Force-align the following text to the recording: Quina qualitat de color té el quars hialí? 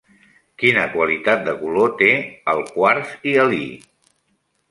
Quina 0.61 0.85
qualitat 0.93 1.43
de 1.49 1.53
color 1.59 1.93
té 2.01 2.09
el 2.53 2.63
quars 2.71 3.13
hialí? 3.33 3.63